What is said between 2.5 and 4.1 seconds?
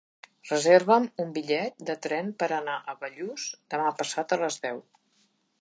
anar a Bellús demà